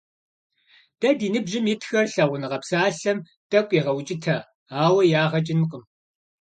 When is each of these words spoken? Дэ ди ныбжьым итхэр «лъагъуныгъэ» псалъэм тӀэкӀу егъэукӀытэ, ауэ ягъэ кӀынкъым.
Дэ 0.99 1.09
ди 1.19 1.27
ныбжьым 1.33 1.65
итхэр 1.73 2.05
«лъагъуныгъэ» 2.13 2.57
псалъэм 2.63 3.17
тӀэкӀу 3.49 3.77
егъэукӀытэ, 3.79 4.37
ауэ 4.83 5.01
ягъэ 5.23 5.39
кӀынкъым. 5.45 5.83